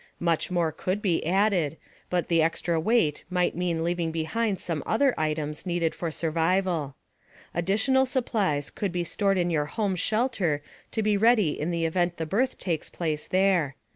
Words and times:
Much 0.19 0.49
more 0.49 0.71
could 0.71 0.99
be 0.99 1.23
added, 1.27 1.77
but 2.09 2.27
the 2.27 2.41
extra 2.41 2.79
weight 2.79 3.23
might 3.29 3.55
mean 3.55 3.83
leaving 3.83 4.11
behind 4.11 4.59
some 4.59 4.81
other 4.83 5.13
items 5.15 5.63
needed 5.63 5.93
for 5.93 6.09
survival. 6.09 6.95
Additional 7.53 8.07
supplies 8.07 8.71
could 8.71 8.91
be 8.91 9.03
stored 9.03 9.37
in 9.37 9.51
your 9.51 9.65
home 9.65 9.95
shelter 9.95 10.63
to 10.89 11.03
be 11.03 11.17
ready 11.17 11.51
in 11.51 11.69
the 11.69 11.85
event 11.85 12.17
the 12.17 12.25
birth 12.25 12.57
takes 12.57 12.89
place 12.89 13.27
there. 13.27 13.75